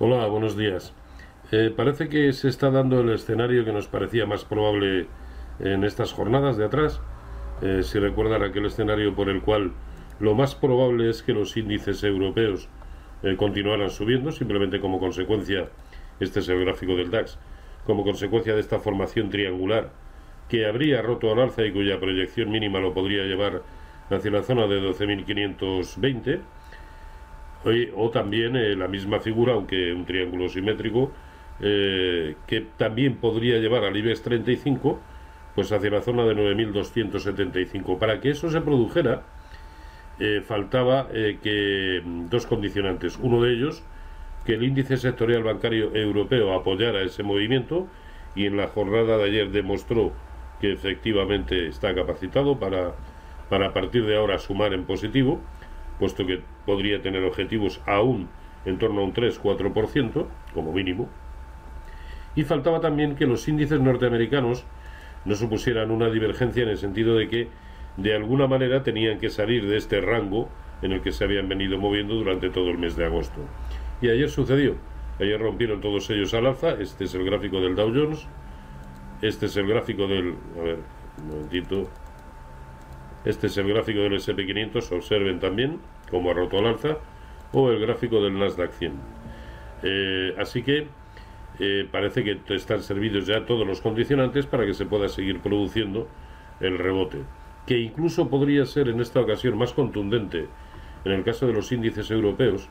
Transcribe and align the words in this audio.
Hola, 0.00 0.26
buenos 0.26 0.56
días. 0.56 0.92
Eh, 1.52 1.72
parece 1.74 2.08
que 2.08 2.32
se 2.32 2.48
está 2.48 2.68
dando 2.72 3.00
el 3.00 3.10
escenario 3.10 3.64
que 3.64 3.72
nos 3.72 3.86
parecía 3.86 4.26
más 4.26 4.44
probable 4.44 5.06
en 5.60 5.84
estas 5.84 6.12
jornadas 6.12 6.56
de 6.56 6.64
atrás. 6.64 7.00
Eh, 7.62 7.84
si 7.84 8.00
recuerdan 8.00 8.42
aquel 8.42 8.66
escenario 8.66 9.14
por 9.14 9.28
el 9.28 9.40
cual 9.40 9.70
lo 10.18 10.34
más 10.34 10.56
probable 10.56 11.08
es 11.08 11.22
que 11.22 11.32
los 11.32 11.56
índices 11.56 12.02
europeos 12.02 12.68
eh, 13.22 13.36
continuaran 13.36 13.88
subiendo, 13.88 14.32
simplemente 14.32 14.80
como 14.80 14.98
consecuencia, 14.98 15.68
este 16.18 16.40
es 16.40 16.48
el 16.48 16.64
gráfico 16.64 16.96
del 16.96 17.12
DAX, 17.12 17.38
como 17.86 18.02
consecuencia 18.02 18.54
de 18.54 18.60
esta 18.60 18.80
formación 18.80 19.30
triangular 19.30 19.92
que 20.48 20.66
habría 20.66 21.02
roto 21.02 21.30
al 21.30 21.38
alza 21.38 21.64
y 21.64 21.70
cuya 21.70 22.00
proyección 22.00 22.50
mínima 22.50 22.80
lo 22.80 22.92
podría 22.94 23.22
llevar 23.26 23.62
hacia 24.10 24.30
la 24.32 24.42
zona 24.42 24.66
de 24.66 24.82
12.520 24.82 26.40
o 27.96 28.10
también 28.10 28.56
eh, 28.56 28.76
la 28.76 28.88
misma 28.88 29.20
figura, 29.20 29.54
aunque 29.54 29.92
un 29.92 30.04
triángulo 30.04 30.48
simétrico, 30.48 31.12
eh, 31.60 32.36
que 32.46 32.60
también 32.76 33.16
podría 33.16 33.58
llevar 33.58 33.84
al 33.84 33.96
IBEX 33.96 34.22
35 34.22 35.00
pues 35.54 35.70
hacia 35.70 35.90
la 35.90 36.02
zona 36.02 36.24
de 36.24 36.34
9.275. 36.34 37.98
Para 37.98 38.20
que 38.20 38.30
eso 38.30 38.50
se 38.50 38.60
produjera, 38.60 39.22
eh, 40.18 40.42
faltaba 40.44 41.08
que 41.08 42.02
mm, 42.04 42.26
dos 42.28 42.46
condicionantes. 42.46 43.16
Uno 43.22 43.40
de 43.40 43.52
ellos, 43.52 43.84
que 44.44 44.54
el 44.54 44.64
índice 44.64 44.96
sectorial 44.96 45.44
bancario 45.44 45.94
europeo 45.94 46.52
apoyara 46.54 47.02
ese 47.02 47.22
movimiento 47.22 47.86
y 48.34 48.46
en 48.46 48.56
la 48.56 48.66
jornada 48.66 49.16
de 49.16 49.24
ayer 49.24 49.50
demostró 49.50 50.12
que 50.60 50.72
efectivamente 50.72 51.68
está 51.68 51.94
capacitado 51.94 52.58
para, 52.58 52.94
para 53.48 53.68
a 53.68 53.72
partir 53.72 54.04
de 54.06 54.16
ahora 54.16 54.38
sumar 54.38 54.72
en 54.72 54.84
positivo 54.84 55.40
puesto 55.98 56.26
que 56.26 56.42
podría 56.66 57.02
tener 57.02 57.24
objetivos 57.24 57.80
aún 57.86 58.28
en 58.64 58.78
torno 58.78 59.00
a 59.00 59.04
un 59.04 59.12
3-4% 59.14 60.26
como 60.54 60.72
mínimo. 60.72 61.08
Y 62.36 62.44
faltaba 62.44 62.80
también 62.80 63.14
que 63.14 63.26
los 63.26 63.46
índices 63.48 63.80
norteamericanos 63.80 64.64
no 65.24 65.34
supusieran 65.34 65.90
una 65.90 66.10
divergencia 66.10 66.62
en 66.62 66.68
el 66.68 66.78
sentido 66.78 67.16
de 67.16 67.28
que 67.28 67.48
de 67.96 68.14
alguna 68.14 68.46
manera 68.46 68.82
tenían 68.82 69.18
que 69.18 69.30
salir 69.30 69.68
de 69.68 69.76
este 69.76 70.00
rango 70.00 70.48
en 70.82 70.92
el 70.92 71.00
que 71.00 71.12
se 71.12 71.24
habían 71.24 71.48
venido 71.48 71.78
moviendo 71.78 72.14
durante 72.14 72.50
todo 72.50 72.70
el 72.70 72.78
mes 72.78 72.96
de 72.96 73.04
agosto. 73.04 73.40
Y 74.00 74.08
ayer 74.08 74.28
sucedió. 74.28 74.74
Ayer 75.20 75.40
rompieron 75.40 75.80
todos 75.80 76.10
ellos 76.10 76.34
al 76.34 76.46
alza. 76.46 76.72
Este 76.72 77.04
es 77.04 77.14
el 77.14 77.24
gráfico 77.24 77.60
del 77.60 77.76
Dow 77.76 77.92
Jones. 77.94 78.26
Este 79.22 79.46
es 79.46 79.56
el 79.56 79.68
gráfico 79.68 80.08
del... 80.08 80.34
A 80.58 80.62
ver, 80.62 80.78
un 81.22 81.28
momentito. 81.28 81.88
Este 83.24 83.46
es 83.46 83.56
el 83.56 83.68
gráfico 83.68 84.00
del 84.00 84.14
SP500, 84.14 84.92
observen 84.92 85.40
también 85.40 85.78
cómo 86.10 86.30
ha 86.30 86.34
roto 86.34 86.58
al 86.58 86.66
alza, 86.66 86.98
o 87.52 87.70
el 87.70 87.80
gráfico 87.80 88.22
del 88.22 88.38
Nasdaq 88.38 88.72
100. 88.72 88.92
Eh, 89.82 90.34
así 90.38 90.62
que 90.62 90.88
eh, 91.58 91.88
parece 91.90 92.24
que 92.24 92.40
están 92.54 92.82
servidos 92.82 93.26
ya 93.26 93.46
todos 93.46 93.66
los 93.66 93.80
condicionantes 93.80 94.46
para 94.46 94.66
que 94.66 94.74
se 94.74 94.86
pueda 94.86 95.08
seguir 95.08 95.40
produciendo 95.40 96.08
el 96.60 96.78
rebote, 96.78 97.18
que 97.66 97.78
incluso 97.78 98.28
podría 98.28 98.66
ser 98.66 98.88
en 98.88 99.00
esta 99.00 99.20
ocasión 99.20 99.56
más 99.56 99.72
contundente 99.72 100.48
en 101.04 101.12
el 101.12 101.22
caso 101.22 101.46
de 101.46 101.52
los 101.52 101.70
índices 101.70 102.10
europeos, 102.10 102.68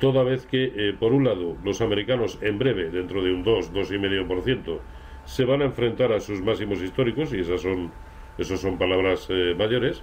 toda 0.00 0.22
vez 0.22 0.46
que, 0.46 0.72
eh, 0.74 0.94
por 0.98 1.12
un 1.12 1.24
lado, 1.24 1.56
los 1.64 1.80
americanos 1.80 2.38
en 2.40 2.58
breve, 2.58 2.90
dentro 2.90 3.22
de 3.22 3.32
un 3.32 3.42
2, 3.42 3.72
2,5%, 3.72 4.80
se 5.24 5.44
van 5.44 5.62
a 5.62 5.66
enfrentar 5.66 6.12
a 6.12 6.20
sus 6.20 6.40
máximos 6.40 6.80
históricos, 6.82 7.32
y 7.32 7.40
esas 7.40 7.60
son 7.60 7.90
esas 8.38 8.60
son 8.60 8.78
palabras 8.78 9.26
eh, 9.30 9.54
mayores. 9.58 10.02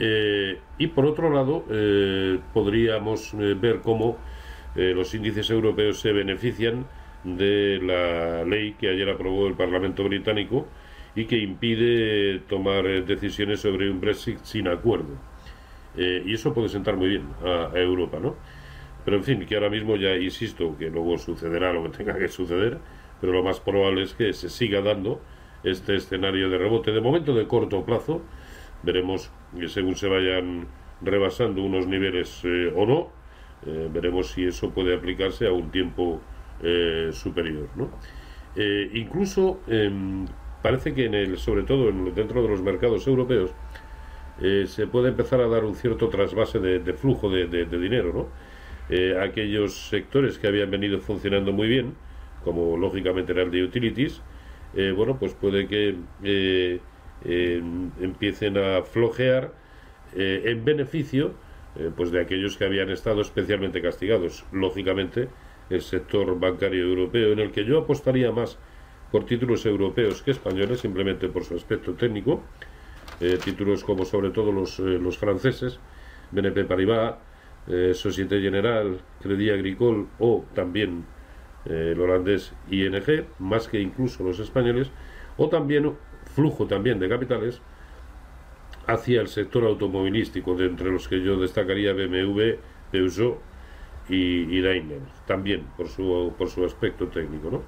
Eh, 0.00 0.58
y 0.76 0.88
por 0.88 1.06
otro 1.06 1.30
lado, 1.30 1.64
eh, 1.70 2.38
podríamos 2.52 3.34
ver 3.36 3.80
cómo 3.80 4.16
los 4.74 5.12
índices 5.12 5.50
europeos 5.50 5.98
se 5.98 6.12
benefician 6.12 6.86
de 7.24 7.80
la 7.82 8.44
ley 8.44 8.74
que 8.78 8.90
ayer 8.90 9.08
aprobó 9.08 9.48
el 9.48 9.54
Parlamento 9.54 10.04
británico 10.04 10.68
y 11.16 11.24
que 11.24 11.36
impide 11.36 12.38
tomar 12.48 12.84
decisiones 13.04 13.58
sobre 13.60 13.90
un 13.90 14.00
Brexit 14.00 14.38
sin 14.44 14.68
acuerdo. 14.68 15.16
y 15.96 16.32
eso 16.32 16.54
puede 16.54 16.68
sentar 16.68 16.96
muy 16.96 17.08
bien 17.08 17.24
a, 17.44 17.74
a, 17.74 17.80
Europa, 17.80 18.20
¿no? 18.20 18.36
Pero 19.04 19.16
en 19.16 19.24
fin, 19.24 19.46
que 19.46 19.56
ahora 19.56 19.70
mismo 19.70 19.96
ya 19.96 20.14
insisto 20.14 20.76
que 20.78 20.90
luego 20.90 21.18
sucederá 21.18 21.72
lo 21.72 21.82
que 21.82 21.98
tenga 21.98 22.16
que 22.16 22.28
suceder, 22.28 22.78
pero 23.20 23.32
lo 23.32 23.42
más 23.42 23.58
probable 23.58 24.02
es 24.02 24.14
que 24.14 24.32
se 24.32 24.48
siga 24.48 24.80
dando 24.80 25.20
este 25.64 25.96
escenario 25.96 26.50
de 26.50 26.58
rebote. 26.58 26.92
De 26.92 27.00
momento 27.00 27.34
de 27.34 27.46
corto 27.46 27.84
plazo, 27.84 28.22
veremos 28.82 29.30
que 29.58 29.68
según 29.68 29.96
se 29.96 30.08
vayan 30.08 30.66
rebasando 31.00 31.62
unos 31.62 31.86
niveles 31.86 32.40
eh, 32.44 32.72
o 32.74 32.86
no, 32.86 33.08
eh, 33.66 33.88
veremos 33.92 34.32
si 34.32 34.44
eso 34.44 34.70
puede 34.70 34.94
aplicarse 34.94 35.46
a 35.46 35.52
un 35.52 35.70
tiempo 35.70 36.20
eh, 36.62 37.10
superior. 37.12 37.68
¿no? 37.76 37.90
incluso 38.92 39.60
em, 39.68 40.26
parece 40.62 40.92
que 40.92 41.04
en 41.04 41.14
el, 41.14 41.38
sobre 41.38 41.62
todo 41.62 41.90
en, 41.90 42.12
dentro 42.12 42.42
de 42.42 42.48
los 42.48 42.60
mercados 42.60 43.06
europeos 43.06 43.52
se 44.66 44.86
puede 44.88 45.10
empezar 45.10 45.40
a 45.40 45.46
dar 45.46 45.64
un 45.64 45.76
cierto 45.76 46.08
trasvase 46.08 46.58
de, 46.58 46.92
flujo 46.92 47.30
de, 47.30 47.46
de, 47.46 47.78
dinero. 47.78 48.12
¿no? 48.12 49.20
aquellos 49.20 49.88
sectores 49.88 50.38
que 50.38 50.48
habían 50.48 50.72
venido 50.72 50.98
funcionando 50.98 51.52
muy 51.52 51.68
bien, 51.68 51.94
como 52.42 52.76
lógicamente 52.76 53.32
era 53.32 53.42
el 53.42 53.52
de 53.52 53.62
utilities, 53.62 54.22
eh, 54.74 54.92
bueno, 54.92 55.18
pues 55.18 55.34
puede 55.34 55.66
que 55.66 55.96
eh, 56.22 56.80
empiecen 58.00 58.58
a 58.58 58.82
flojear 58.82 59.52
eh, 60.14 60.42
en 60.46 60.64
beneficio 60.64 61.32
pues 61.96 62.10
de 62.10 62.20
aquellos 62.20 62.56
que 62.56 62.64
habían 62.64 62.90
estado 62.90 63.20
especialmente 63.20 63.80
castigados. 63.80 64.44
Lógicamente, 64.50 65.28
el 65.70 65.80
sector 65.80 66.40
bancario 66.40 66.84
europeo, 66.84 67.32
en 67.32 67.38
el 67.38 67.52
que 67.52 67.64
yo 67.64 67.78
apostaría 67.78 68.32
más 68.32 68.58
por 69.12 69.26
títulos 69.26 69.64
europeos 69.64 70.22
que 70.22 70.32
españoles, 70.32 70.80
simplemente 70.80 71.28
por 71.28 71.44
su 71.44 71.54
aspecto 71.54 71.92
técnico, 71.94 72.42
títulos 73.44 73.84
como 73.84 74.04
sobre 74.04 74.30
todo 74.30 74.50
los, 74.50 74.80
los 74.80 75.18
franceses, 75.18 75.78
BNP 76.32 76.64
Paribas, 76.64 77.14
Societe 77.92 78.40
Generale, 78.40 78.96
Crédit 79.22 79.52
Agricole 79.52 80.06
o 80.18 80.44
también 80.56 81.04
el 81.64 82.00
holandés 82.00 82.54
ING, 82.70 83.26
más 83.38 83.68
que 83.68 83.80
incluso 83.80 84.24
los 84.24 84.38
españoles, 84.38 84.90
o 85.36 85.48
también 85.48 85.94
flujo 86.34 86.66
también 86.66 86.98
de 86.98 87.08
capitales 87.08 87.60
hacia 88.86 89.20
el 89.20 89.28
sector 89.28 89.64
automovilístico, 89.64 90.54
de 90.54 90.66
entre 90.66 90.90
los 90.90 91.08
que 91.08 91.22
yo 91.22 91.38
destacaría 91.38 91.92
BMW, 91.92 92.56
Peugeot 92.90 93.38
y, 94.08 94.60
Daimler, 94.62 95.00
también 95.26 95.64
por 95.76 95.88
su, 95.88 96.32
por 96.38 96.48
su 96.48 96.64
aspecto 96.64 97.08
técnico. 97.08 97.50
¿no? 97.50 97.62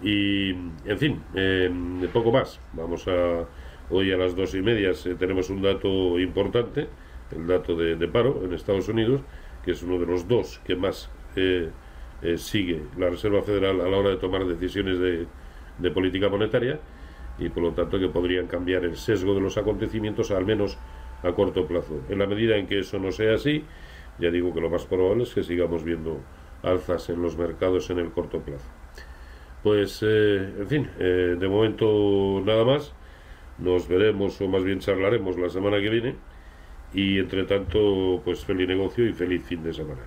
Y, 0.00 0.50
en 0.50 0.98
fin, 0.98 1.22
eh, 1.34 1.70
poco 2.12 2.30
más. 2.30 2.60
Vamos 2.72 3.08
a, 3.08 3.46
hoy 3.90 4.12
a 4.12 4.16
las 4.16 4.36
dos 4.36 4.54
y 4.54 4.62
media 4.62 4.92
tenemos 5.18 5.50
un 5.50 5.62
dato 5.62 6.18
importante, 6.20 6.88
el 7.32 7.46
dato 7.46 7.74
de, 7.74 8.08
paro 8.08 8.42
en 8.44 8.52
Estados 8.52 8.88
Unidos, 8.88 9.22
que 9.64 9.72
es 9.72 9.82
uno 9.82 9.98
de 9.98 10.06
los 10.06 10.28
dos 10.28 10.60
que 10.64 10.76
más... 10.76 11.10
Eh, 11.36 11.70
eh, 12.24 12.38
sigue 12.38 12.80
la 12.98 13.10
Reserva 13.10 13.42
Federal 13.42 13.80
a 13.82 13.88
la 13.88 13.98
hora 13.98 14.10
de 14.10 14.16
tomar 14.16 14.46
decisiones 14.46 14.98
de, 14.98 15.26
política 15.90 16.28
monetaria 16.30 16.80
y 17.38 17.50
por 17.50 17.62
lo 17.62 17.72
tanto 17.72 17.98
que 17.98 18.08
podrían 18.08 18.46
cambiar 18.46 18.84
el 18.84 18.96
sesgo 18.96 19.34
de 19.34 19.40
los 19.40 19.58
acontecimientos 19.58 20.30
al 20.30 20.46
menos 20.46 20.78
a 21.22 21.32
corto 21.32 21.66
plazo. 21.66 22.00
En 22.08 22.18
la 22.18 22.26
medida 22.26 22.56
en 22.56 22.66
que 22.66 22.78
eso 22.78 22.98
no 22.98 23.12
sea 23.12 23.34
así, 23.34 23.64
ya 24.18 24.30
digo 24.30 24.54
que 24.54 24.60
lo 24.60 24.70
más 24.70 24.86
probable 24.86 25.24
es 25.24 25.34
que 25.34 25.42
sigamos 25.42 25.84
viendo 25.84 26.20
alzas 26.62 27.10
en 27.10 27.20
los 27.20 27.36
mercados 27.36 27.90
en 27.90 27.98
el 27.98 28.10
corto 28.10 28.38
plazo. 28.40 28.70
Pues, 29.62 30.02
eh, 30.02 30.52
en 30.60 30.68
fin, 30.68 30.90
eh, 30.98 31.36
de 31.38 31.48
momento 31.48 32.42
nada 32.44 32.64
más. 32.64 32.94
Nos 33.58 33.86
veremos 33.88 34.40
o 34.40 34.48
más 34.48 34.64
bien 34.64 34.80
charlaremos 34.80 35.38
la 35.38 35.48
semana 35.48 35.80
que 35.80 35.90
viene. 35.90 36.16
Y 36.92 37.18
entre 37.18 37.44
tanto, 37.44 38.22
pues 38.24 38.44
feliz 38.44 38.68
negocio 38.68 39.06
y 39.06 39.12
feliz 39.12 39.44
fin 39.44 39.62
de 39.62 39.72
semana. 39.72 40.02